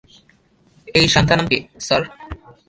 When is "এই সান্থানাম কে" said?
0.95-1.57